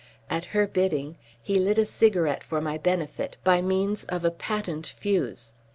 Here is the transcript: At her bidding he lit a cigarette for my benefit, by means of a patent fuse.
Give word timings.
At 0.31 0.45
her 0.45 0.65
bidding 0.65 1.15
he 1.43 1.59
lit 1.59 1.77
a 1.77 1.85
cigarette 1.85 2.43
for 2.43 2.59
my 2.59 2.79
benefit, 2.79 3.37
by 3.43 3.61
means 3.61 4.03
of 4.05 4.25
a 4.25 4.31
patent 4.31 4.87
fuse. 4.87 5.53